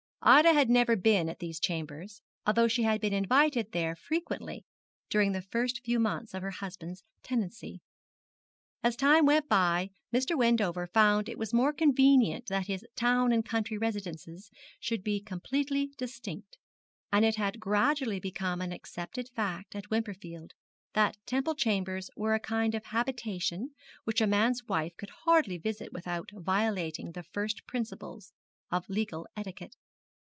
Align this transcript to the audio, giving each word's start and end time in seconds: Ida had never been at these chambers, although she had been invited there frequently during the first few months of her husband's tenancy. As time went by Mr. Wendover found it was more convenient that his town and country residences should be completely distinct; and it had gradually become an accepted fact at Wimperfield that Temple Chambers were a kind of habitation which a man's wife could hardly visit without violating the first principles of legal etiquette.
Ida 0.23 0.53
had 0.53 0.69
never 0.69 0.95
been 0.95 1.29
at 1.29 1.39
these 1.39 1.59
chambers, 1.59 2.21
although 2.45 2.67
she 2.67 2.83
had 2.83 3.01
been 3.01 3.11
invited 3.11 3.71
there 3.71 3.95
frequently 3.95 4.63
during 5.09 5.31
the 5.31 5.41
first 5.41 5.81
few 5.83 5.99
months 5.99 6.35
of 6.35 6.43
her 6.43 6.51
husband's 6.51 7.03
tenancy. 7.23 7.81
As 8.83 8.95
time 8.95 9.25
went 9.25 9.49
by 9.49 9.89
Mr. 10.13 10.37
Wendover 10.37 10.85
found 10.85 11.27
it 11.27 11.39
was 11.39 11.55
more 11.55 11.73
convenient 11.73 12.49
that 12.49 12.67
his 12.67 12.85
town 12.95 13.31
and 13.31 13.43
country 13.43 13.79
residences 13.79 14.51
should 14.79 15.03
be 15.03 15.19
completely 15.19 15.87
distinct; 15.97 16.55
and 17.11 17.25
it 17.25 17.37
had 17.37 17.59
gradually 17.59 18.19
become 18.19 18.61
an 18.61 18.71
accepted 18.71 19.27
fact 19.29 19.75
at 19.75 19.89
Wimperfield 19.89 20.51
that 20.93 21.17
Temple 21.25 21.55
Chambers 21.55 22.11
were 22.15 22.35
a 22.35 22.39
kind 22.39 22.75
of 22.75 22.85
habitation 22.85 23.73
which 24.03 24.21
a 24.21 24.27
man's 24.27 24.63
wife 24.67 24.95
could 24.97 25.09
hardly 25.25 25.57
visit 25.57 25.91
without 25.91 26.29
violating 26.31 27.13
the 27.13 27.23
first 27.23 27.65
principles 27.65 28.33
of 28.69 28.87
legal 28.87 29.25
etiquette. 29.35 29.75